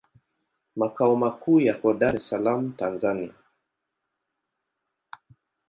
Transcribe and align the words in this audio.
Makao 0.75 1.15
makuu 1.23 1.59
yako 1.65 1.93
Dar 1.99 2.15
es 2.21 2.29
Salaam, 2.31 2.71
Tanzania. 2.81 3.33